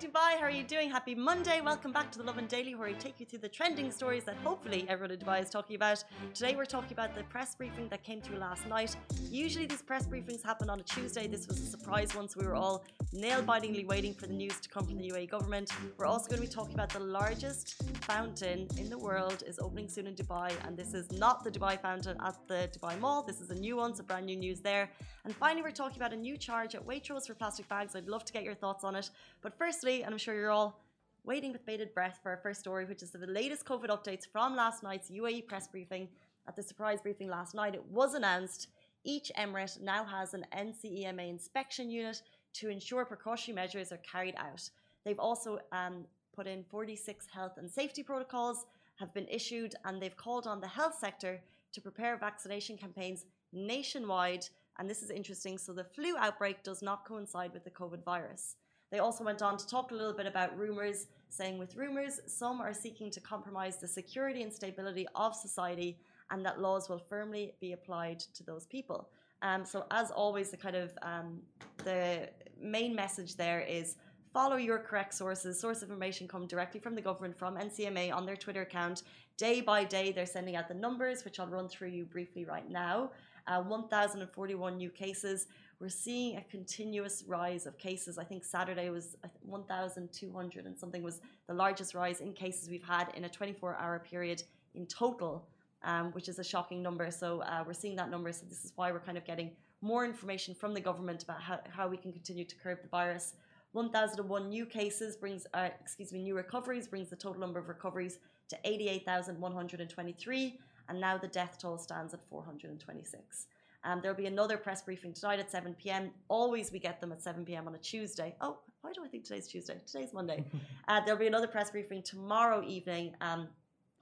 Dubai. 0.00 0.38
How 0.38 0.46
are 0.46 0.50
you 0.50 0.64
doing? 0.64 0.88
Happy 0.88 1.14
Monday. 1.14 1.60
Welcome 1.60 1.92
back 1.92 2.10
to 2.12 2.18
the 2.18 2.24
Lovin 2.24 2.46
Daily, 2.46 2.74
where 2.74 2.88
we 2.88 2.94
take 2.94 3.20
you 3.20 3.26
through 3.26 3.40
the 3.40 3.50
trending 3.50 3.90
stories 3.90 4.24
that 4.24 4.36
hopefully 4.36 4.86
everyone 4.88 5.10
in 5.10 5.18
Dubai 5.18 5.42
is 5.42 5.50
talking 5.50 5.76
about. 5.76 6.02
Today, 6.32 6.56
we're 6.56 6.64
talking 6.64 6.92
about 6.92 7.14
the 7.14 7.22
press 7.24 7.54
briefing 7.54 7.86
that 7.90 8.02
came 8.02 8.22
through 8.22 8.38
last 8.38 8.66
night. 8.66 8.96
Usually, 9.30 9.66
these 9.66 9.82
press 9.82 10.06
briefings 10.06 10.42
happen 10.42 10.70
on 10.70 10.80
a 10.80 10.82
Tuesday. 10.84 11.26
This 11.26 11.46
was 11.46 11.60
a 11.60 11.66
surprise 11.66 12.16
one, 12.16 12.30
so 12.30 12.40
we 12.40 12.46
were 12.46 12.54
all 12.54 12.82
nail 13.12 13.42
bitingly 13.42 13.84
waiting 13.84 14.14
for 14.14 14.26
the 14.26 14.32
news 14.32 14.58
to 14.60 14.70
come 14.70 14.86
from 14.86 14.96
the 14.96 15.06
UAE 15.10 15.28
government. 15.28 15.70
We're 15.98 16.06
also 16.06 16.30
going 16.30 16.40
to 16.40 16.48
be 16.48 16.54
talking 16.54 16.72
about 16.72 16.88
the 16.88 17.00
largest 17.00 17.82
fountain 18.04 18.68
in 18.78 18.88
the 18.88 18.98
world 18.98 19.42
is 19.46 19.58
opening 19.58 19.88
soon 19.90 20.06
in 20.06 20.14
Dubai, 20.14 20.50
and 20.66 20.78
this 20.78 20.94
is 20.94 21.12
not 21.12 21.44
the 21.44 21.50
Dubai 21.50 21.78
fountain 21.78 22.16
at 22.24 22.36
the 22.48 22.70
Dubai 22.74 22.98
Mall. 22.98 23.22
This 23.22 23.42
is 23.42 23.50
a 23.50 23.58
new 23.66 23.76
one, 23.76 23.94
so 23.94 24.02
brand 24.02 24.24
new 24.24 24.36
news 24.36 24.60
there. 24.60 24.88
And 25.26 25.36
finally, 25.36 25.60
we're 25.60 25.72
talking 25.82 25.98
about 25.98 26.14
a 26.14 26.16
new 26.28 26.38
charge 26.38 26.74
at 26.74 26.86
Waitrose 26.86 27.26
for 27.26 27.34
plastic 27.34 27.68
bags. 27.68 27.94
I'd 27.94 28.08
love 28.08 28.24
to 28.24 28.32
get 28.32 28.44
your 28.44 28.54
thoughts 28.54 28.82
on 28.82 28.96
it. 28.96 29.10
But 29.42 29.52
firstly, 29.58 29.89
and 29.98 30.12
I'm 30.12 30.18
sure 30.18 30.34
you're 30.34 30.50
all 30.50 30.80
waiting 31.24 31.52
with 31.52 31.66
bated 31.66 31.92
breath 31.94 32.20
for 32.22 32.30
our 32.30 32.36
first 32.36 32.60
story, 32.60 32.84
which 32.84 33.02
is 33.02 33.10
the 33.10 33.26
latest 33.26 33.64
COVID 33.64 33.88
updates 33.88 34.26
from 34.26 34.56
last 34.56 34.82
night's 34.82 35.10
UAE 35.10 35.46
press 35.46 35.66
briefing. 35.68 36.08
At 36.48 36.56
the 36.56 36.62
surprise 36.62 37.00
briefing 37.00 37.28
last 37.28 37.54
night, 37.54 37.74
it 37.74 37.84
was 37.86 38.14
announced 38.14 38.68
each 39.04 39.32
emirate 39.36 39.80
now 39.80 40.04
has 40.04 40.34
an 40.34 40.46
NCEMA 40.56 41.28
inspection 41.28 41.90
unit 41.90 42.22
to 42.54 42.68
ensure 42.68 43.04
precautionary 43.04 43.62
measures 43.62 43.92
are 43.92 43.98
carried 43.98 44.34
out. 44.36 44.68
They've 45.04 45.18
also 45.18 45.58
um, 45.72 46.04
put 46.34 46.46
in 46.46 46.64
46 46.70 47.26
health 47.32 47.52
and 47.56 47.70
safety 47.70 48.02
protocols 48.02 48.66
have 48.96 49.12
been 49.14 49.26
issued, 49.28 49.74
and 49.84 50.00
they've 50.00 50.16
called 50.16 50.46
on 50.46 50.60
the 50.60 50.68
health 50.68 50.96
sector 51.00 51.40
to 51.72 51.80
prepare 51.80 52.16
vaccination 52.16 52.76
campaigns 52.76 53.24
nationwide. 53.52 54.46
And 54.78 54.88
this 54.88 55.02
is 55.02 55.10
interesting. 55.10 55.58
So 55.58 55.72
the 55.72 55.84
flu 55.84 56.16
outbreak 56.18 56.62
does 56.62 56.82
not 56.82 57.06
coincide 57.06 57.52
with 57.52 57.64
the 57.64 57.70
COVID 57.70 58.04
virus. 58.04 58.56
They 58.90 58.98
also 58.98 59.24
went 59.24 59.42
on 59.42 59.56
to 59.56 59.66
talk 59.66 59.90
a 59.90 59.94
little 59.94 60.12
bit 60.12 60.26
about 60.26 60.58
rumours, 60.58 61.06
saying 61.28 61.58
with 61.58 61.76
rumours, 61.76 62.20
some 62.26 62.60
are 62.60 62.74
seeking 62.74 63.10
to 63.12 63.20
compromise 63.20 63.76
the 63.76 63.86
security 63.86 64.42
and 64.42 64.52
stability 64.52 65.06
of 65.14 65.34
society, 65.34 65.96
and 66.30 66.44
that 66.44 66.60
laws 66.60 66.88
will 66.88 66.98
firmly 66.98 67.54
be 67.60 67.72
applied 67.72 68.20
to 68.34 68.42
those 68.42 68.66
people. 68.66 69.08
Um, 69.42 69.64
so, 69.64 69.86
as 69.90 70.10
always, 70.10 70.50
the 70.50 70.56
kind 70.56 70.76
of 70.76 70.96
um, 71.02 71.40
the 71.84 72.28
main 72.60 72.94
message 72.94 73.36
there 73.36 73.60
is 73.60 73.96
follow 74.32 74.56
your 74.56 74.78
correct 74.78 75.14
sources. 75.14 75.58
Source 75.58 75.82
information 75.82 76.28
come 76.28 76.46
directly 76.46 76.80
from 76.80 76.94
the 76.94 77.00
government, 77.00 77.38
from 77.38 77.56
NCEMA 77.56 78.14
on 78.14 78.26
their 78.26 78.36
Twitter 78.36 78.62
account. 78.62 79.02
Day 79.36 79.60
by 79.60 79.84
day, 79.84 80.12
they're 80.12 80.26
sending 80.26 80.56
out 80.56 80.68
the 80.68 80.74
numbers, 80.74 81.24
which 81.24 81.40
I'll 81.40 81.46
run 81.46 81.68
through 81.68 81.88
you 81.88 82.04
briefly 82.04 82.44
right 82.44 82.68
now. 82.68 83.10
Uh, 83.46 83.62
1,041 83.62 84.76
new 84.76 84.90
cases. 84.90 85.46
We're 85.80 85.88
seeing 85.88 86.36
a 86.36 86.42
continuous 86.42 87.24
rise 87.26 87.64
of 87.64 87.78
cases. 87.78 88.18
I 88.18 88.24
think 88.24 88.44
Saturday 88.44 88.90
was 88.90 89.16
1,200 89.46 90.66
and 90.66 90.78
something 90.78 91.02
was 91.02 91.22
the 91.48 91.54
largest 91.54 91.94
rise 91.94 92.20
in 92.20 92.34
cases 92.34 92.68
we've 92.68 92.84
had 92.84 93.08
in 93.16 93.24
a 93.24 93.30
24 93.30 93.76
hour 93.76 93.98
period 93.98 94.42
in 94.74 94.84
total, 94.84 95.48
um, 95.82 96.12
which 96.12 96.28
is 96.28 96.38
a 96.38 96.44
shocking 96.44 96.82
number. 96.82 97.10
So 97.10 97.40
uh, 97.40 97.64
we're 97.66 97.72
seeing 97.72 97.96
that 97.96 98.10
number. 98.10 98.30
So 98.30 98.44
this 98.46 98.62
is 98.62 98.74
why 98.76 98.92
we're 98.92 99.00
kind 99.00 99.16
of 99.16 99.24
getting 99.24 99.52
more 99.80 100.04
information 100.04 100.54
from 100.54 100.74
the 100.74 100.80
government 100.82 101.22
about 101.22 101.40
how, 101.40 101.60
how 101.70 101.88
we 101.88 101.96
can 101.96 102.12
continue 102.12 102.44
to 102.44 102.56
curb 102.56 102.82
the 102.82 102.88
virus. 102.88 103.32
1,001 103.72 104.50
new 104.50 104.66
cases 104.66 105.16
brings, 105.16 105.46
uh, 105.54 105.70
excuse 105.80 106.12
me, 106.12 106.22
new 106.22 106.36
recoveries 106.36 106.88
brings 106.88 107.08
the 107.08 107.16
total 107.16 107.40
number 107.40 107.58
of 107.58 107.68
recoveries 107.68 108.18
to 108.50 108.58
88,123, 108.64 110.58
and 110.90 111.00
now 111.00 111.16
the 111.16 111.28
death 111.28 111.56
toll 111.58 111.78
stands 111.78 112.12
at 112.12 112.20
426. 112.28 113.46
Um, 113.84 114.00
there'll 114.02 114.16
be 114.16 114.26
another 114.26 114.56
press 114.56 114.82
briefing 114.82 115.12
tonight 115.12 115.40
at 115.40 115.50
7 115.50 115.74
p.m. 115.74 116.10
Always 116.28 116.70
we 116.72 116.78
get 116.78 117.00
them 117.00 117.12
at 117.12 117.22
7 117.22 117.44
p.m. 117.44 117.66
on 117.66 117.74
a 117.74 117.78
Tuesday. 117.78 118.34
Oh, 118.40 118.58
why 118.82 118.92
do 118.92 119.02
I 119.04 119.08
think 119.08 119.24
today's 119.24 119.48
Tuesday? 119.48 119.80
Today's 119.86 120.12
Monday. 120.12 120.44
uh, 120.88 121.00
there'll 121.04 121.20
be 121.20 121.26
another 121.26 121.48
press 121.48 121.70
briefing 121.70 122.02
tomorrow 122.02 122.62
evening. 122.66 123.14
Um, 123.20 123.48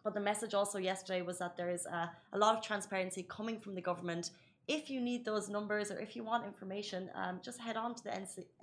but 0.04 0.14
the 0.14 0.20
message 0.20 0.54
also 0.54 0.78
yesterday 0.78 1.22
was 1.22 1.38
that 1.38 1.56
there 1.56 1.70
is 1.70 1.86
uh, 1.86 2.06
a 2.32 2.38
lot 2.38 2.56
of 2.56 2.62
transparency 2.62 3.24
coming 3.28 3.60
from 3.60 3.74
the 3.74 3.80
government 3.80 4.30
if 4.68 4.90
you 4.90 5.00
need 5.00 5.24
those 5.24 5.48
numbers 5.48 5.90
or 5.90 5.98
if 5.98 6.14
you 6.14 6.22
want 6.22 6.44
information, 6.44 7.10
um, 7.14 7.40
just 7.42 7.58
head 7.58 7.76
on 7.76 7.94
to 7.94 8.04
the 8.04 8.10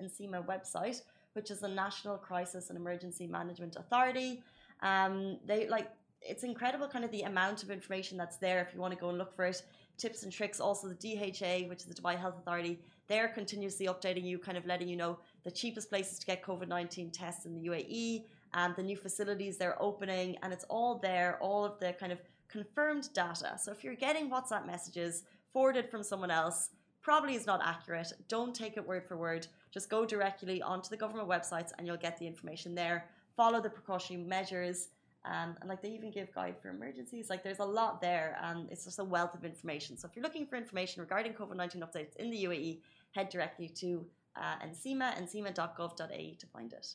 NCEMA 0.01 0.45
website, 0.45 1.01
which 1.34 1.50
is 1.50 1.59
the 1.59 1.68
National 1.68 2.16
Crisis 2.16 2.69
and 2.69 2.78
Emergency 2.78 3.25
Management 3.25 3.75
Authority. 3.75 4.44
Um, 4.81 5.39
they 5.45 5.68
like 5.68 5.89
it's 6.22 6.44
incredible, 6.44 6.88
kind 6.88 7.03
of 7.06 7.12
the 7.12 7.23
amount 7.23 7.63
of 7.63 7.72
information 7.72 8.18
that's 8.18 8.38
there. 8.38 8.62
If 8.62 8.73
you 8.73 8.79
want 8.79 8.94
to 8.94 9.00
go 9.00 9.09
and 9.09 9.18
look 9.18 9.35
for 9.35 9.45
it, 9.45 9.63
tips 9.97 10.23
and 10.23 10.31
tricks. 10.31 10.59
Also, 10.59 10.88
the 10.88 10.95
DHA, 10.95 11.67
which 11.69 11.79
is 11.79 11.85
the 11.85 11.94
Dubai 11.94 12.17
Health 12.17 12.38
Authority, 12.38 12.79
they're 13.07 13.28
continuously 13.28 13.88
updating 13.88 14.23
you, 14.23 14.38
kind 14.39 14.57
of 14.57 14.66
letting 14.66 14.88
you 14.88 14.95
know 14.95 15.19
the 15.44 15.51
cheapest 15.51 15.89
places 15.89 16.19
to 16.19 16.25
get 16.25 16.44
COVID 16.44 16.67
nineteen 16.67 17.11
tests 17.11 17.45
in 17.45 17.53
the 17.53 17.67
UAE, 17.69 18.23
and 18.53 18.72
um, 18.72 18.73
the 18.75 18.83
new 18.83 18.97
facilities 18.97 19.57
they're 19.57 19.81
opening, 19.81 20.38
and 20.41 20.51
it's 20.51 20.66
all 20.69 20.97
there, 20.97 21.38
all 21.41 21.63
of 21.66 21.79
the 21.79 21.94
kind 21.94 22.11
of 22.11 22.19
confirmed 22.47 23.09
data. 23.13 23.57
So 23.61 23.72
if 23.72 23.83
you're 23.83 23.95
getting 23.95 24.29
WhatsApp 24.29 24.66
messages 24.66 25.23
forwarded 25.51 25.89
from 25.89 26.03
someone 26.03 26.31
else 26.31 26.69
probably 27.01 27.35
is 27.35 27.45
not 27.45 27.62
accurate. 27.63 28.12
Don't 28.27 28.56
take 28.56 28.77
it 28.77 28.88
word 28.88 29.03
for 29.07 29.16
word. 29.16 29.45
Just 29.72 29.91
go 29.91 30.06
directly 30.06 30.59
onto 30.62 30.89
the 30.89 30.97
government 30.97 31.29
websites 31.29 31.72
and 31.77 31.85
you'll 31.85 31.97
get 31.97 32.17
the 32.17 32.25
information 32.25 32.73
there. 32.73 33.06
Follow 33.38 33.62
the 33.62 33.69
precautionary 33.69 34.25
measures. 34.25 34.89
Um, 35.25 35.56
and 35.59 35.69
like 35.69 35.81
they 35.81 35.90
even 35.90 36.12
give 36.12 36.34
guide 36.34 36.56
for 36.62 36.69
emergencies. 36.69 37.30
Like 37.30 37.44
there's 37.44 37.59
a 37.59 37.66
lot 37.66 38.00
there, 38.02 38.38
and 38.44 38.69
it's 38.72 38.86
just 38.86 39.00
a 39.00 39.03
wealth 39.03 39.34
of 39.34 39.44
information. 39.44 39.97
So 39.97 40.08
if 40.08 40.16
you're 40.16 40.24
looking 40.24 40.46
for 40.46 40.56
information 40.56 41.02
regarding 41.02 41.34
COVID 41.34 41.56
19 41.56 41.81
updates 41.81 42.16
in 42.18 42.30
the 42.30 42.44
UAE, 42.46 42.81
head 43.13 43.30
directly 43.30 43.68
to 43.69 44.06
uh, 44.36 44.56
ncema.gov.ae 44.66 46.38
to 46.40 46.47
find 46.47 46.74
it. 46.74 46.88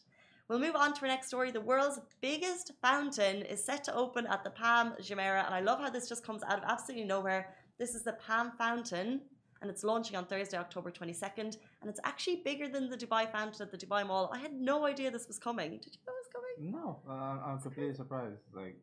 We'll 0.48 0.58
move 0.58 0.76
on 0.76 0.92
to 0.94 1.02
our 1.02 1.08
next 1.08 1.28
story. 1.28 1.50
The 1.50 1.60
world's 1.60 2.00
biggest 2.20 2.72
fountain 2.82 3.42
is 3.42 3.64
set 3.64 3.84
to 3.84 3.94
open 3.94 4.26
at 4.26 4.42
the 4.42 4.50
Palm 4.50 4.94
Jumeirah, 5.00 5.46
and 5.46 5.54
I 5.54 5.60
love 5.60 5.80
how 5.80 5.90
this 5.90 6.08
just 6.08 6.26
comes 6.26 6.42
out 6.42 6.58
of 6.58 6.64
absolutely 6.66 7.06
nowhere. 7.06 7.54
This 7.78 7.94
is 7.94 8.02
the 8.02 8.14
Palm 8.14 8.52
Fountain, 8.58 9.20
and 9.62 9.70
it's 9.70 9.84
launching 9.84 10.16
on 10.16 10.26
Thursday, 10.26 10.56
October 10.56 10.90
22nd. 10.90 11.56
And 11.80 11.88
it's 11.88 12.00
actually 12.04 12.42
bigger 12.44 12.68
than 12.68 12.90
the 12.90 12.96
Dubai 12.96 13.30
Fountain 13.30 13.62
at 13.62 13.70
the 13.70 13.78
Dubai 13.78 14.06
Mall. 14.06 14.30
I 14.32 14.38
had 14.38 14.52
no 14.52 14.86
idea 14.86 15.10
this 15.10 15.28
was 15.28 15.38
coming. 15.38 15.70
Did 15.70 15.94
you 15.94 16.00
know? 16.06 16.19
No, 16.60 17.00
uh, 17.08 17.38
I'm 17.46 17.58
completely 17.58 17.94
surprised. 17.94 18.42
Like, 18.52 18.76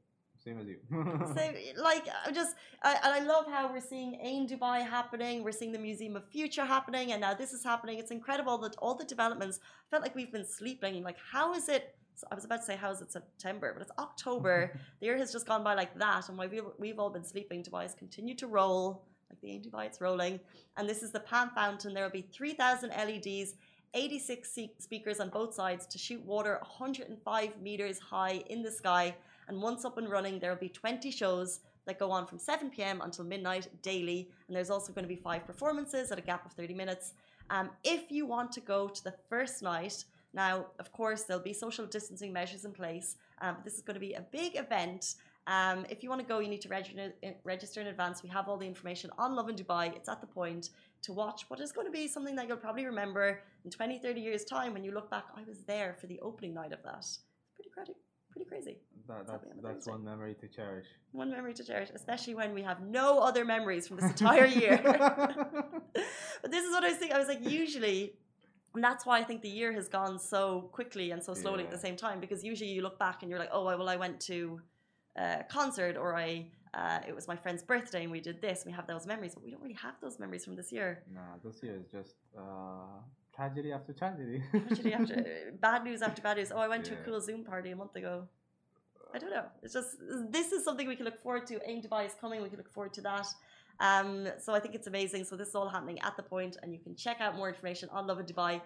same 0.44 0.60
as 0.60 0.68
you. 0.68 0.78
so, 0.92 1.82
like, 1.82 2.08
I 2.26 2.32
just, 2.32 2.56
I, 2.84 2.96
and 3.04 3.14
I 3.14 3.20
love 3.20 3.46
how 3.48 3.72
we're 3.72 3.80
seeing 3.80 4.18
Ain 4.22 4.48
Dubai 4.48 4.88
happening. 4.88 5.44
We're 5.44 5.52
seeing 5.52 5.72
the 5.72 5.80
Museum 5.80 6.16
of 6.16 6.26
Future 6.26 6.66
happening, 6.66 7.12
and 7.12 7.22
now 7.22 7.34
this 7.36 7.54
is 7.54 7.64
happening. 7.64 8.00
It's 8.00 8.12
incredible 8.12 8.58
that 8.60 8.76
all 8.80 8.96
the 8.96 9.06
developments. 9.06 9.60
Felt 9.92 10.02
like 10.02 10.16
we've 10.16 10.32
been 10.32 10.46
sleeping. 10.46 11.04
Like, 11.04 11.18
how 11.32 11.54
is 11.54 11.70
it? 11.70 11.96
I 12.32 12.36
was 12.36 12.46
about 12.46 12.62
to 12.62 12.66
say, 12.66 12.76
how 12.76 12.90
is 12.92 13.02
it 13.02 13.12
September? 13.12 13.74
But 13.74 13.84
it's 13.84 13.92
October. 14.00 14.80
the 15.00 15.06
year 15.06 15.18
has 15.18 15.32
just 15.32 15.46
gone 15.46 15.64
by 15.64 15.76
like 15.76 15.98
that. 16.00 16.30
And 16.30 16.38
while 16.38 16.50
we've, 16.50 16.64
we've 16.80 16.98
all 16.98 17.12
been 17.12 17.24
sleeping, 17.24 17.64
Dubai 17.64 17.84
has 17.84 17.94
continued 17.94 18.40
to 18.40 18.48
roll, 18.48 19.06
like 19.30 19.40
the 19.42 19.52
Ain 19.52 19.62
Dubai, 19.62 19.86
it's 19.86 20.02
rolling. 20.02 20.40
And 20.78 20.90
this 20.90 21.04
is 21.04 21.12
the 21.12 21.20
Palm 21.20 21.52
Fountain. 21.54 21.94
There 21.94 22.04
will 22.04 22.10
be 22.10 22.28
3,000 22.34 22.90
LEDs, 22.90 23.54
86 23.94 24.58
speakers 24.80 25.20
on 25.20 25.30
both 25.30 25.54
sides 25.54 25.86
to 25.88 25.98
shoot 25.98 26.24
water 26.26 26.58
105 26.62 27.62
meters 27.62 28.00
high 28.00 28.44
in 28.50 28.62
the 28.62 28.72
sky. 28.72 29.16
And 29.48 29.62
once 29.62 29.86
up 29.86 29.98
and 29.98 30.10
running, 30.10 30.40
there 30.40 30.52
will 30.52 30.60
be 30.60 30.70
20 30.70 31.10
shows 31.12 31.62
that 31.86 32.00
go 32.00 32.12
on 32.12 32.28
from 32.28 32.38
7 32.38 32.70
p.m. 32.70 33.02
until 33.02 33.24
midnight 33.26 33.68
daily. 33.82 34.30
And 34.48 34.56
there's 34.56 34.70
also 34.70 34.92
going 34.92 35.06
to 35.06 35.10
be 35.10 35.16
five 35.16 35.46
performances 35.48 36.12
at 36.12 36.20
a 36.20 36.22
gap 36.22 36.46
of 36.46 36.52
30 36.52 36.74
minutes. 36.74 37.14
Um, 37.50 37.70
if 37.84 38.12
you 38.12 38.26
want 38.26 38.52
to 38.54 38.62
go 38.62 38.90
to 38.90 39.04
the 39.04 39.14
first 39.30 39.64
night, 39.64 40.04
now, 40.34 40.68
of 40.80 40.92
course, 40.92 41.24
there'll 41.24 41.42
be 41.42 41.54
social 41.54 41.86
distancing 41.86 42.32
measures 42.34 42.66
in 42.66 42.72
place. 42.72 43.16
Um, 43.42 43.58
this 43.64 43.76
is 43.76 43.82
going 43.82 43.96
to 43.96 44.00
be 44.00 44.14
a 44.14 44.22
big 44.22 44.58
event. 44.58 45.16
Um, 45.48 45.86
if 45.90 46.04
you 46.04 46.10
want 46.10 46.22
to 46.22 46.28
go, 46.28 46.40
you 46.40 46.50
need 46.50 46.62
to 46.62 46.70
register, 46.70 47.14
register 47.46 47.80
in 47.80 47.88
advance. 47.88 48.22
We 48.22 48.30
have 48.30 48.50
all 48.50 48.58
the 48.58 48.68
information 48.68 49.10
on 49.18 49.36
Lovin 49.36 49.56
Dubai. 49.56 49.96
It's 49.96 50.10
at 50.10 50.20
the 50.20 50.28
Pointe 50.28 50.70
to 51.08 51.14
watch 51.14 51.46
what 51.50 51.60
is 51.60 51.72
going 51.72 51.88
to 51.88 51.92
be 51.92 52.08
something 52.08 52.36
that 52.36 52.48
you'll 52.48 52.58
probably 52.68 52.86
remember 52.86 53.42
in 53.66 53.72
20, 53.72 54.00
30 54.00 54.22
years' 54.22 54.46
time 54.46 54.74
when 54.74 54.84
you 54.84 54.92
look 54.92 55.10
back. 55.10 55.26
I 55.36 55.44
was 55.48 55.60
there 55.64 55.96
for 56.00 56.08
the 56.08 56.20
opening 56.20 56.54
night 56.54 56.74
of 56.74 56.84
that. 56.84 57.00
It's 57.00 57.20
pretty 57.56 57.72
crazy. 57.74 57.94
Pretty 58.32 58.48
crazy. 58.48 58.78
That, 59.08 59.26
that's 59.26 59.46
that's 59.64 59.88
one 59.88 60.04
memory 60.04 60.36
to 60.42 60.48
cherish. 60.48 60.86
One 61.14 61.32
memory 61.32 61.54
to 61.54 61.64
cherish, 61.64 61.90
especially 61.96 62.36
when 62.36 62.54
we 62.54 62.62
have 62.62 62.82
no 62.82 63.20
other 63.20 63.46
memories 63.46 63.88
from 63.88 63.98
this 63.98 64.12
entire 64.12 64.46
year. 64.46 64.80
but 66.42 66.52
this 66.52 66.66
is 66.66 66.72
what 66.72 66.84
I 66.84 66.90
was 66.90 66.98
thinking. 66.98 67.16
I 67.16 67.20
was 67.20 67.30
like, 67.30 67.50
usually 67.50 68.14
and 68.76 68.84
that's 68.84 69.08
why 69.08 69.18
I 69.18 69.24
think 69.24 69.42
the 69.42 69.50
year 69.50 69.72
has 69.74 69.88
gone 69.88 70.20
so 70.20 70.70
quickly 70.72 71.10
and 71.10 71.24
so 71.24 71.34
slowly 71.34 71.60
yeah. 71.60 71.66
at 71.66 71.72
the 71.72 71.80
same 71.80 71.96
time 71.96 72.20
because 72.20 72.44
usually 72.44 72.70
you 72.70 72.84
look 72.84 73.00
back 73.00 73.24
and 73.24 73.30
you're 73.30 73.40
like, 73.40 73.50
oh, 73.52 73.66
well, 73.66 73.90
I 73.90 73.96
went 73.96 74.20
to 74.32 74.62
uh, 75.18 75.38
a 75.40 75.46
concert 75.50 75.98
or 75.98 76.16
I 76.16 76.46
uh, 76.74 77.00
it 77.08 77.16
was 77.16 77.28
my 77.28 77.36
friend's 77.36 77.64
birthday 77.64 78.04
and 78.04 78.12
we 78.12 78.20
did 78.20 78.42
this. 78.42 78.64
We 78.66 78.72
have 78.72 78.88
those 78.88 79.06
memories, 79.06 79.34
but 79.34 79.44
we 79.44 79.52
don't 79.52 79.62
really 79.62 79.82
have 79.82 79.96
those 80.02 80.20
memories 80.20 80.46
from 80.46 80.56
this 80.56 80.72
year. 80.72 81.04
Nah, 81.14 81.22
this 81.44 81.62
year 81.64 81.76
is 81.76 81.88
just 81.92 82.16
uh, 82.38 83.00
tragedy 83.36 83.72
after 83.72 83.94
tragedy. 83.94 84.44
tragedy 84.52 84.94
after 84.94 85.54
bad 85.62 85.84
news 85.84 86.02
after 86.02 86.22
bad 86.22 86.38
news. 86.38 86.52
Oh, 86.54 86.60
I 86.60 86.68
went 86.68 86.88
yeah. 86.88 86.96
to 86.96 87.02
a 87.02 87.06
cool 87.06 87.22
Zoom 87.22 87.44
party 87.44 87.72
a 87.72 87.76
month 87.76 87.96
ago. 87.96 88.28
I 89.14 89.20
don't 89.20 89.32
know. 89.32 89.46
It's 89.64 89.74
just 89.74 89.98
this 90.30 90.52
is 90.52 90.64
something 90.64 90.88
we 90.88 90.96
can 90.96 91.06
look 91.06 91.22
forward 91.22 91.48
to. 91.48 91.60
Ain 91.70 91.82
Dubai 91.82 92.06
is 92.06 92.16
coming. 92.20 92.42
We 92.42 92.50
can 92.50 92.58
look 92.58 92.72
forward 92.72 92.94
to 92.96 93.02
that. 93.02 93.28
Um, 93.80 94.28
so 94.40 94.54
I 94.54 94.60
think 94.60 94.76
it's 94.76 94.88
amazing. 94.88 95.24
So 95.24 95.36
this 95.36 95.50
is 95.50 95.56
all 95.56 95.70
happening 95.70 96.00
at 96.02 96.18
the 96.18 96.24
Pointe, 96.24 96.58
and 96.62 96.74
you 96.74 96.80
can 96.80 96.96
check 96.96 97.22
out 97.22 97.36
more 97.36 97.48
information 97.48 97.90
on 97.92 98.08
Lovin 98.08 98.26
Dubai. 98.26 98.60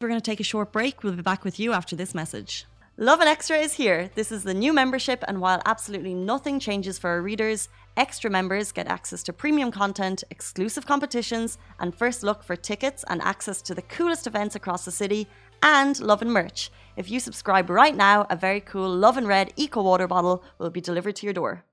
We're 0.00 0.08
going 0.08 0.20
to 0.20 0.24
take 0.24 0.40
a 0.40 0.44
short 0.44 0.72
break. 0.72 1.02
We'll 1.02 1.14
be 1.14 1.22
back 1.22 1.44
with 1.44 1.58
you 1.58 1.72
after 1.72 1.96
this 1.96 2.14
message. 2.14 2.66
Lovin 2.96 3.26
Extra 3.26 3.56
is 3.56 3.72
here. 3.72 4.08
This 4.14 4.30
is 4.30 4.44
the 4.44 4.54
new 4.54 4.72
membership, 4.72 5.24
and 5.26 5.40
while 5.40 5.60
absolutely 5.66 6.14
nothing 6.14 6.60
changes 6.60 6.96
for 6.96 7.10
our 7.10 7.22
readers, 7.22 7.68
extra 7.96 8.30
members 8.30 8.70
get 8.70 8.86
access 8.86 9.24
to 9.24 9.32
premium 9.32 9.72
content, 9.72 10.22
exclusive 10.30 10.86
competitions, 10.86 11.58
and 11.80 11.92
first 11.92 12.22
look 12.22 12.44
for 12.44 12.54
tickets 12.54 13.04
and 13.08 13.20
access 13.20 13.60
to 13.62 13.74
the 13.74 13.82
coolest 13.82 14.28
events 14.28 14.54
across 14.54 14.84
the 14.84 14.92
city 14.92 15.26
and 15.64 15.98
Lovin 15.98 16.30
merch. 16.30 16.70
If 16.96 17.10
you 17.10 17.18
subscribe 17.18 17.68
right 17.68 17.96
now, 17.96 18.28
a 18.30 18.36
very 18.36 18.60
cool 18.60 18.88
Lovin 18.88 19.26
Red 19.26 19.52
Eco 19.56 19.82
Water 19.82 20.06
bottle 20.06 20.44
will 20.58 20.70
be 20.70 20.80
delivered 20.80 21.16
to 21.16 21.26
your 21.26 21.34
door. 21.34 21.64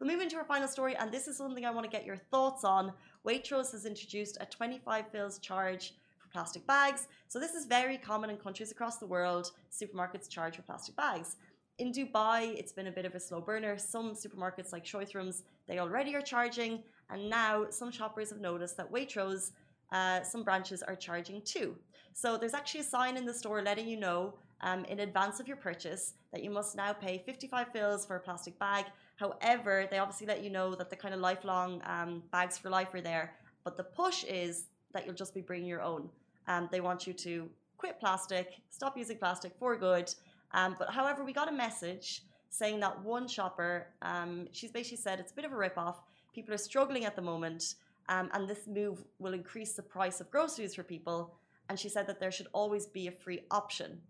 We'll 0.00 0.10
move 0.10 0.22
into 0.22 0.36
our 0.36 0.44
final 0.44 0.66
story, 0.66 0.96
and 0.96 1.12
this 1.12 1.28
is 1.28 1.36
something 1.36 1.66
I 1.66 1.70
want 1.72 1.84
to 1.84 1.94
get 1.94 2.06
your 2.06 2.16
thoughts 2.16 2.64
on. 2.64 2.94
Waitrose 3.26 3.72
has 3.72 3.84
introduced 3.84 4.38
a 4.40 4.46
25 4.46 5.12
fils 5.12 5.38
charge 5.40 5.92
plastic 6.32 6.66
bags. 6.66 7.08
So, 7.28 7.38
this 7.38 7.54
is 7.54 7.66
very 7.66 7.98
common 7.98 8.30
in 8.30 8.36
countries 8.36 8.70
across 8.70 8.98
the 8.98 9.06
world. 9.06 9.52
Supermarkets 9.70 10.28
charge 10.28 10.56
for 10.56 10.62
plastic 10.62 10.96
bags. 10.96 11.36
In 11.78 11.92
Dubai, 11.92 12.54
it's 12.58 12.72
been 12.72 12.88
a 12.88 12.92
bit 12.92 13.04
of 13.04 13.14
a 13.14 13.20
slow 13.20 13.40
burner. 13.40 13.78
Some 13.78 14.14
supermarkets 14.14 14.72
like 14.72 14.84
Choithrams, 14.84 15.42
they 15.68 15.78
already 15.78 16.14
are 16.14 16.22
charging, 16.22 16.82
and 17.10 17.28
now 17.28 17.66
some 17.70 17.90
shoppers 17.90 18.30
have 18.30 18.40
noticed 18.40 18.76
that 18.76 18.92
Waitrose, 18.92 19.52
uh, 19.90 20.22
some 20.22 20.42
branches 20.42 20.82
are 20.82 20.96
charging 20.96 21.42
too. 21.42 21.76
So 22.14 22.36
there's 22.36 22.54
actually 22.54 22.80
a 22.80 22.84
sign 22.84 23.16
in 23.16 23.24
the 23.24 23.34
store 23.34 23.62
letting 23.62 23.88
you 23.88 23.98
know 23.98 24.34
um, 24.60 24.84
in 24.84 25.00
advance 25.00 25.40
of 25.40 25.48
your 25.48 25.56
purchase 25.56 26.14
that 26.32 26.42
you 26.44 26.50
must 26.50 26.76
now 26.76 26.92
pay 26.92 27.22
55 27.24 27.68
fils 27.72 28.06
for 28.06 28.16
a 28.16 28.20
plastic 28.20 28.58
bag 28.58 28.84
However, 29.22 29.86
they 29.88 29.98
obviously 29.98 30.26
let 30.26 30.42
you 30.42 30.50
know 30.50 30.74
that 30.74 30.90
the 30.90 30.96
kind 30.96 31.14
of 31.14 31.20
lifelong 31.20 31.80
um, 31.84 32.24
bags 32.32 32.58
for 32.58 32.70
life 32.70 32.92
are 32.92 33.00
there. 33.00 33.34
But 33.64 33.76
the 33.76 33.84
push 33.84 34.24
is 34.24 34.66
that 34.92 35.06
you'll 35.06 35.14
just 35.14 35.32
be 35.32 35.40
bringing 35.40 35.68
your 35.68 35.82
own. 35.82 36.08
Um, 36.48 36.68
they 36.70 36.80
want 36.80 37.06
you 37.06 37.12
to 37.14 37.48
quit 37.78 37.98
plastic, 37.98 38.60
stop 38.70 38.96
using 38.96 39.18
plastic 39.18 39.52
for 39.58 39.76
good. 39.76 40.14
Um, 40.52 40.76
but 40.78 40.90
however, 40.90 41.24
we 41.24 41.32
got 41.32 41.48
a 41.48 41.52
message 41.52 42.22
saying 42.50 42.80
that 42.80 43.02
one 43.02 43.26
shopper, 43.26 43.88
um, 44.02 44.46
she's 44.52 44.70
basically 44.70 44.98
said 44.98 45.18
it's 45.18 45.32
a 45.32 45.34
bit 45.34 45.44
of 45.44 45.52
a 45.52 45.56
rip-off. 45.56 46.02
People 46.34 46.54
are 46.54 46.58
struggling 46.58 47.04
at 47.04 47.16
the 47.16 47.22
moment, 47.22 47.76
um, 48.08 48.28
and 48.34 48.48
this 48.48 48.66
move 48.66 49.04
will 49.18 49.32
increase 49.32 49.72
the 49.72 49.82
price 49.82 50.20
of 50.20 50.30
groceries 50.30 50.74
for 50.74 50.82
people. 50.82 51.34
And 51.68 51.78
she 51.78 51.88
said 51.88 52.06
that 52.06 52.20
there 52.20 52.30
should 52.30 52.48
always 52.52 52.86
be 52.86 53.06
a 53.06 53.12
free 53.12 53.40
option. 53.50 54.00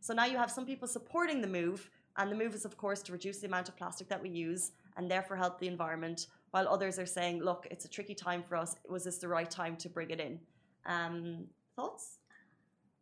So 0.00 0.12
now 0.14 0.24
you 0.26 0.36
have 0.36 0.50
some 0.50 0.66
people 0.66 0.88
supporting 0.88 1.40
the 1.40 1.46
move, 1.46 1.88
and 2.16 2.32
the 2.32 2.36
move 2.36 2.54
is, 2.54 2.64
of 2.64 2.76
course, 2.76 3.00
to 3.02 3.12
reduce 3.12 3.38
the 3.38 3.46
amount 3.46 3.68
of 3.68 3.76
plastic 3.76 4.08
that 4.08 4.22
we 4.22 4.28
use 4.28 4.72
and 4.96 5.08
therefore 5.08 5.36
help 5.36 5.60
the 5.60 5.68
environment, 5.68 6.26
while 6.50 6.66
others 6.68 6.98
are 6.98 7.06
saying, 7.06 7.40
look, 7.40 7.68
it's 7.70 7.84
a 7.84 7.88
tricky 7.88 8.14
time 8.14 8.42
for 8.42 8.56
us. 8.56 8.74
Was 8.88 9.04
this 9.04 9.18
the 9.18 9.28
right 9.28 9.48
time 9.48 9.76
to 9.76 9.88
bring 9.88 10.10
it 10.10 10.18
in? 10.18 10.40
Um, 10.88 11.44
thoughts? 11.76 12.18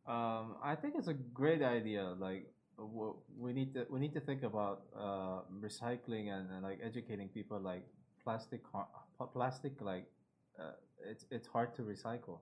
Um, 0.07 0.57
I 0.63 0.75
think 0.75 0.95
it's 0.99 1.09
a 1.09 1.15
great 1.15 1.63
idea. 1.63 2.15
Like, 2.19 2.51
we 3.39 3.53
need 3.53 3.73
to 3.75 3.87
we 3.89 4.01
need 4.01 4.13
to 4.15 4.21
think 4.21 4.43
about 4.43 4.83
uh, 4.95 5.41
recycling 5.63 6.29
and, 6.29 6.51
and, 6.51 6.63
like 6.63 6.79
educating 6.83 7.29
people 7.29 7.59
like 7.59 7.87
plastic 8.23 8.61
plastic 9.33 9.73
like 9.81 10.05
uh, 10.61 10.73
it's 11.09 11.25
it's 11.31 11.47
hard 11.49 11.75
to 11.77 11.83
recycle 11.83 12.41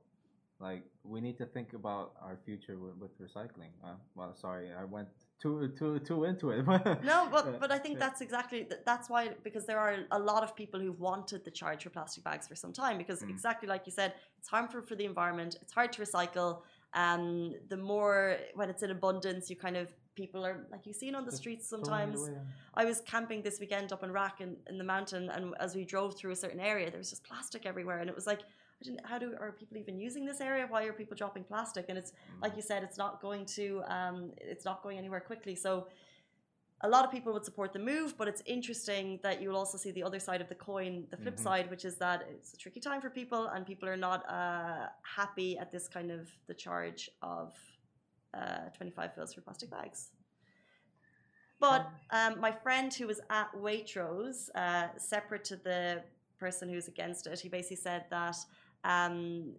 like 0.60 0.84
we 1.02 1.20
need 1.20 1.36
to 1.36 1.46
think 1.46 1.72
about 1.72 2.12
our 2.22 2.38
future 2.44 2.78
with, 2.78 2.96
with 2.96 3.18
recycling 3.20 3.72
uh, 3.84 3.94
well 4.14 4.34
sorry 4.34 4.70
i 4.78 4.84
went 4.84 5.08
too 5.44 5.70
too 5.78 5.98
too 6.00 6.24
into 6.24 6.50
it. 6.50 6.66
no, 7.04 7.28
but 7.30 7.60
but 7.60 7.70
I 7.70 7.78
think 7.78 7.98
that's 7.98 8.20
exactly 8.20 8.66
that's 8.84 9.10
why 9.10 9.30
because 9.42 9.66
there 9.66 9.78
are 9.78 9.96
a 10.10 10.18
lot 10.18 10.42
of 10.42 10.56
people 10.56 10.80
who've 10.80 11.00
wanted 11.00 11.44
the 11.44 11.50
charge 11.50 11.82
for 11.84 11.90
plastic 11.90 12.24
bags 12.24 12.48
for 12.48 12.54
some 12.54 12.72
time 12.72 12.96
because 12.98 13.22
mm. 13.22 13.30
exactly 13.30 13.68
like 13.68 13.82
you 13.84 13.92
said, 13.92 14.14
it's 14.38 14.48
harmful 14.48 14.80
for 14.80 14.94
the 14.94 15.04
environment. 15.04 15.56
It's 15.60 15.72
hard 15.72 15.92
to 15.94 16.02
recycle. 16.02 16.62
Um, 16.94 17.54
the 17.68 17.76
more 17.76 18.36
when 18.54 18.70
it's 18.70 18.82
in 18.82 18.90
abundance, 18.90 19.50
you 19.50 19.56
kind 19.56 19.76
of 19.76 19.92
people 20.14 20.46
are 20.46 20.66
like 20.70 20.86
you 20.86 20.92
seen 20.92 21.14
on 21.14 21.24
the 21.24 21.32
streets 21.32 21.68
sometimes. 21.68 22.20
Away, 22.22 22.30
yeah. 22.32 22.40
I 22.74 22.84
was 22.84 23.00
camping 23.00 23.42
this 23.42 23.58
weekend 23.58 23.92
up 23.92 24.04
in 24.04 24.12
RAK 24.12 24.40
in, 24.40 24.56
in 24.70 24.78
the 24.78 24.84
mountain, 24.84 25.28
and 25.30 25.54
as 25.58 25.74
we 25.74 25.84
drove 25.84 26.16
through 26.16 26.30
a 26.30 26.36
certain 26.36 26.60
area, 26.60 26.88
there 26.90 26.98
was 26.98 27.10
just 27.10 27.24
plastic 27.24 27.66
everywhere, 27.66 27.98
and 27.98 28.08
it 28.08 28.14
was 28.14 28.26
like 28.26 28.42
how 29.04 29.18
do 29.18 29.34
are 29.40 29.52
people 29.52 29.76
even 29.76 29.98
using 29.98 30.24
this 30.24 30.40
area? 30.40 30.66
Why 30.68 30.84
are 30.84 30.92
people 30.92 31.16
dropping 31.16 31.44
plastic? 31.44 31.86
And 31.88 31.98
it's 31.98 32.12
mm. 32.12 32.42
like 32.42 32.56
you 32.56 32.62
said, 32.62 32.82
it's 32.82 32.98
not 32.98 33.20
going 33.20 33.46
to 33.58 33.82
um, 33.88 34.30
it's 34.38 34.64
not 34.64 34.82
going 34.82 34.98
anywhere 34.98 35.20
quickly. 35.20 35.54
So 35.54 35.86
a 36.82 36.88
lot 36.88 37.04
of 37.04 37.10
people 37.10 37.32
would 37.32 37.44
support 37.44 37.72
the 37.72 37.78
move, 37.78 38.16
but 38.18 38.28
it's 38.28 38.42
interesting 38.44 39.18
that 39.22 39.40
you'll 39.40 39.56
also 39.56 39.78
see 39.78 39.90
the 39.90 40.02
other 40.02 40.18
side 40.18 40.40
of 40.40 40.48
the 40.48 40.54
coin, 40.54 41.06
the 41.10 41.16
flip 41.16 41.36
mm-hmm. 41.36 41.44
side, 41.44 41.70
which 41.70 41.84
is 41.84 41.96
that 41.96 42.26
it's 42.30 42.52
a 42.52 42.56
tricky 42.56 42.80
time 42.80 43.00
for 43.00 43.08
people, 43.08 43.46
and 43.46 43.64
people 43.64 43.88
are 43.88 43.96
not 43.96 44.28
uh, 44.28 44.88
happy 45.02 45.56
at 45.56 45.72
this 45.72 45.88
kind 45.88 46.10
of 46.10 46.28
the 46.46 46.54
charge 46.54 47.08
of 47.22 47.54
uh, 48.34 48.68
25 48.76 49.14
fils 49.14 49.32
for 49.32 49.40
plastic 49.40 49.70
bags. 49.70 50.10
But 51.60 51.88
um, 52.10 52.40
my 52.40 52.52
friend 52.52 52.92
who 52.92 53.06
was 53.06 53.20
at 53.30 53.48
Waitrose, 53.54 54.50
uh, 54.54 54.88
separate 54.98 55.44
to 55.44 55.56
the 55.56 56.02
person 56.38 56.68
who's 56.68 56.88
against 56.88 57.26
it, 57.26 57.40
he 57.40 57.48
basically 57.48 57.76
said 57.76 58.04
that 58.10 58.36
um, 58.84 59.54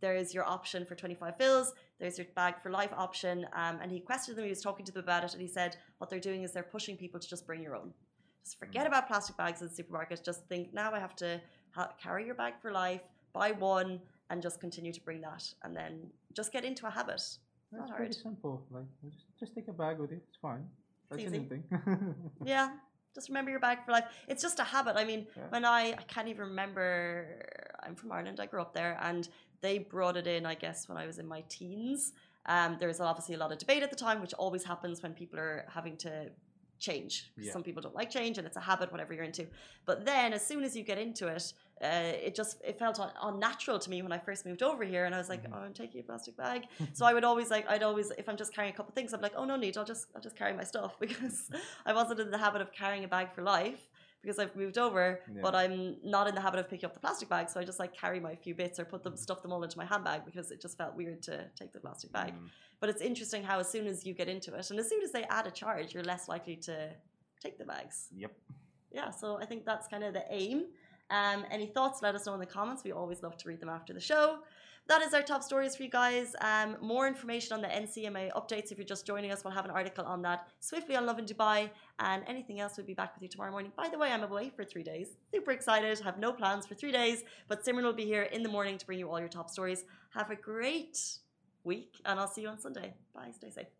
there 0.00 0.16
is 0.16 0.34
your 0.34 0.44
option 0.44 0.84
for 0.84 0.94
25 0.94 1.36
fils. 1.36 1.72
There's 1.98 2.18
your 2.18 2.26
bag 2.34 2.58
for 2.60 2.70
life 2.70 2.92
option. 2.96 3.46
Um, 3.52 3.78
and 3.82 3.90
he 3.90 4.00
questioned 4.00 4.36
them. 4.36 4.44
He 4.44 4.50
was 4.50 4.62
talking 4.62 4.86
to 4.86 4.92
them 4.92 5.04
about 5.04 5.24
it, 5.24 5.32
and 5.32 5.42
he 5.42 5.48
said 5.48 5.76
what 5.98 6.10
they're 6.10 6.18
doing 6.18 6.42
is 6.42 6.52
they're 6.52 6.62
pushing 6.62 6.96
people 6.96 7.20
to 7.20 7.28
just 7.28 7.46
bring 7.46 7.62
your 7.62 7.76
own. 7.76 7.92
Just 8.44 8.58
forget 8.58 8.84
mm. 8.84 8.88
about 8.88 9.06
plastic 9.06 9.36
bags 9.36 9.60
in 9.60 9.68
the 9.68 9.74
supermarket. 9.74 10.22
Just 10.24 10.46
think 10.48 10.72
now 10.72 10.92
I 10.92 10.98
have 10.98 11.14
to 11.16 11.40
ha- 11.72 11.92
carry 12.02 12.24
your 12.24 12.34
bag 12.34 12.54
for 12.60 12.72
life, 12.72 13.02
buy 13.32 13.52
one, 13.52 14.00
and 14.30 14.40
just 14.40 14.60
continue 14.60 14.92
to 14.92 15.00
bring 15.02 15.20
that, 15.20 15.44
and 15.62 15.76
then 15.76 16.06
just 16.32 16.52
get 16.52 16.64
into 16.64 16.86
a 16.86 16.90
habit. 16.90 17.14
It's 17.14 17.38
That's 17.72 17.90
not 17.90 17.98
hard. 17.98 18.14
simple. 18.14 18.66
Like 18.70 18.84
just, 19.04 19.24
just 19.38 19.54
take 19.54 19.68
a 19.68 19.72
bag 19.72 19.98
with 19.98 20.10
you. 20.10 20.20
It's 20.28 20.38
fine. 20.40 20.66
That's 21.10 21.22
it's 21.22 21.34
easy. 21.34 21.62
yeah, 22.44 22.70
just 23.14 23.28
remember 23.28 23.50
your 23.50 23.60
bag 23.60 23.84
for 23.84 23.92
life. 23.92 24.04
It's 24.28 24.42
just 24.42 24.58
a 24.58 24.64
habit. 24.64 24.96
I 24.96 25.04
mean, 25.04 25.26
yeah. 25.36 25.42
when 25.50 25.64
I 25.64 25.90
I 25.98 26.04
can't 26.08 26.28
even 26.28 26.48
remember. 26.48 27.42
I'm 27.82 27.94
from 27.94 28.12
Ireland. 28.12 28.40
I 28.40 28.46
grew 28.46 28.60
up 28.60 28.74
there, 28.74 28.98
and 29.02 29.28
they 29.60 29.78
brought 29.78 30.16
it 30.16 30.26
in. 30.26 30.46
I 30.46 30.54
guess 30.54 30.88
when 30.88 30.98
I 30.98 31.06
was 31.06 31.18
in 31.18 31.26
my 31.26 31.42
teens. 31.48 32.12
Um, 32.46 32.76
there 32.78 32.88
was 32.88 33.00
obviously 33.00 33.34
a 33.34 33.38
lot 33.38 33.52
of 33.52 33.58
debate 33.58 33.82
at 33.82 33.90
the 33.90 33.96
time, 33.96 34.20
which 34.20 34.32
always 34.34 34.64
happens 34.64 35.02
when 35.02 35.12
people 35.12 35.38
are 35.38 35.66
having 35.68 35.96
to 35.98 36.30
change. 36.80 37.30
Yeah. 37.36 37.52
Some 37.52 37.62
people 37.62 37.82
don't 37.82 37.94
like 37.94 38.10
change, 38.10 38.38
and 38.38 38.46
it's 38.46 38.56
a 38.56 38.60
habit, 38.60 38.90
whatever 38.90 39.12
you're 39.12 39.24
into. 39.24 39.46
But 39.84 40.04
then, 40.04 40.32
as 40.32 40.44
soon 40.44 40.64
as 40.64 40.74
you 40.74 40.82
get 40.82 40.98
into 40.98 41.28
it, 41.28 41.52
uh, 41.82 42.12
it 42.26 42.34
just 42.34 42.60
it 42.64 42.78
felt 42.78 42.98
un- 42.98 43.12
unnatural 43.22 43.78
to 43.78 43.90
me 43.90 44.02
when 44.02 44.12
I 44.12 44.18
first 44.18 44.44
moved 44.44 44.62
over 44.62 44.82
here, 44.82 45.04
and 45.04 45.14
I 45.14 45.18
was 45.18 45.28
like, 45.28 45.44
mm-hmm. 45.44 45.54
"Oh, 45.54 45.58
I'm 45.58 45.74
taking 45.74 46.00
a 46.00 46.04
plastic 46.04 46.36
bag." 46.36 46.64
so 46.92 47.06
I 47.06 47.14
would 47.14 47.24
always 47.24 47.50
like, 47.50 47.68
I'd 47.68 47.82
always, 47.82 48.10
if 48.18 48.28
I'm 48.28 48.36
just 48.36 48.54
carrying 48.54 48.72
a 48.72 48.76
couple 48.76 48.90
of 48.90 48.94
things, 48.94 49.12
I'm 49.12 49.20
like, 49.20 49.34
"Oh 49.36 49.44
no, 49.44 49.56
need, 49.56 49.76
I'll 49.76 49.84
just, 49.84 50.06
I'll 50.16 50.22
just 50.22 50.36
carry 50.36 50.54
my 50.54 50.64
stuff," 50.64 50.96
because 51.00 51.50
I 51.86 51.92
wasn't 51.92 52.20
in 52.20 52.30
the 52.30 52.38
habit 52.38 52.62
of 52.62 52.72
carrying 52.72 53.04
a 53.04 53.08
bag 53.08 53.32
for 53.32 53.42
life 53.42 53.88
because 54.22 54.38
I've 54.38 54.54
moved 54.54 54.78
over, 54.78 55.20
yeah. 55.32 55.40
but 55.42 55.54
I'm 55.54 55.96
not 56.04 56.28
in 56.28 56.34
the 56.34 56.40
habit 56.40 56.60
of 56.60 56.68
picking 56.68 56.86
up 56.86 56.94
the 56.94 57.00
plastic 57.00 57.28
bag, 57.28 57.48
so 57.48 57.58
I 57.58 57.64
just 57.64 57.78
like 57.78 57.94
carry 57.94 58.20
my 58.20 58.34
few 58.34 58.54
bits 58.54 58.78
or 58.78 58.84
put 58.84 59.02
them, 59.02 59.16
stuff 59.16 59.42
them 59.42 59.52
all 59.52 59.62
into 59.62 59.78
my 59.78 59.84
handbag 59.84 60.24
because 60.24 60.50
it 60.50 60.60
just 60.60 60.76
felt 60.76 60.94
weird 60.94 61.22
to 61.24 61.46
take 61.58 61.72
the 61.72 61.80
plastic 61.80 62.12
bag. 62.12 62.34
Mm. 62.34 62.48
But 62.80 62.90
it's 62.90 63.00
interesting 63.00 63.42
how 63.42 63.58
as 63.60 63.68
soon 63.68 63.86
as 63.86 64.04
you 64.06 64.14
get 64.14 64.28
into 64.28 64.54
it, 64.54 64.70
and 64.70 64.78
as 64.78 64.88
soon 64.88 65.02
as 65.02 65.12
they 65.12 65.24
add 65.24 65.46
a 65.46 65.50
charge, 65.50 65.94
you're 65.94 66.04
less 66.04 66.28
likely 66.28 66.56
to 66.56 66.90
take 67.42 67.58
the 67.58 67.64
bags. 67.64 68.08
Yep. 68.16 68.32
Yeah, 68.92 69.10
so 69.10 69.38
I 69.40 69.46
think 69.46 69.64
that's 69.64 69.86
kind 69.86 70.04
of 70.04 70.14
the 70.14 70.24
aim. 70.30 70.64
Um, 71.10 71.44
any 71.50 71.66
thoughts? 71.66 72.02
Let 72.02 72.14
us 72.14 72.26
know 72.26 72.34
in 72.34 72.40
the 72.40 72.46
comments. 72.46 72.84
We 72.84 72.92
always 72.92 73.22
love 73.22 73.36
to 73.38 73.48
read 73.48 73.60
them 73.60 73.68
after 73.68 73.92
the 73.92 74.00
show. 74.00 74.38
That 74.88 75.02
is 75.02 75.14
our 75.14 75.22
top 75.22 75.42
stories 75.42 75.76
for 75.76 75.84
you 75.84 75.90
guys. 75.90 76.34
Um, 76.40 76.76
more 76.80 77.06
information 77.06 77.52
on 77.52 77.60
the 77.60 77.68
NCEMA 77.68 78.32
updates. 78.32 78.72
If 78.72 78.78
you're 78.78 78.84
just 78.84 79.06
joining 79.06 79.30
us, 79.30 79.44
we'll 79.44 79.52
have 79.52 79.64
an 79.64 79.70
article 79.70 80.04
on 80.04 80.22
that 80.22 80.48
swiftly 80.58 80.96
on 80.96 81.06
Lovin 81.06 81.26
Dubai. 81.26 81.70
And 82.00 82.24
anything 82.26 82.58
else, 82.60 82.76
we'll 82.76 82.86
be 82.86 82.94
back 82.94 83.14
with 83.14 83.22
you 83.22 83.28
tomorrow 83.28 83.52
morning. 83.52 83.72
By 83.76 83.88
the 83.88 83.98
way, 83.98 84.10
I'm 84.10 84.24
away 84.24 84.50
for 84.50 84.64
three 84.64 84.82
days. 84.82 85.16
Super 85.32 85.52
excited. 85.52 86.00
Have 86.00 86.18
no 86.18 86.32
plans 86.32 86.66
for 86.66 86.74
three 86.74 86.92
days. 86.92 87.22
But 87.46 87.64
Simran 87.64 87.84
will 87.84 87.92
be 87.92 88.04
here 88.04 88.22
in 88.22 88.42
the 88.42 88.48
morning 88.48 88.78
to 88.78 88.86
bring 88.86 88.98
you 88.98 89.08
all 89.08 89.20
your 89.20 89.28
top 89.28 89.48
stories. 89.48 89.84
Have 90.14 90.30
a 90.30 90.36
great 90.36 90.98
week, 91.62 92.00
and 92.04 92.18
I'll 92.18 92.26
see 92.26 92.42
you 92.42 92.48
on 92.48 92.58
Sunday. 92.58 92.94
Bye. 93.14 93.30
Stay 93.32 93.50
safe. 93.50 93.79